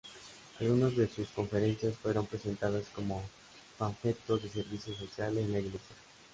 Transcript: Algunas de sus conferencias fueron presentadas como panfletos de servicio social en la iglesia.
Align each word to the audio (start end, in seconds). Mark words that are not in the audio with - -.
Algunas 0.59 0.97
de 0.97 1.07
sus 1.07 1.27
conferencias 1.27 1.95
fueron 1.95 2.25
presentadas 2.25 2.85
como 2.95 3.21
panfletos 3.77 4.41
de 4.41 4.49
servicio 4.49 4.95
social 4.95 5.37
en 5.37 5.51
la 5.51 5.59
iglesia. 5.59 5.95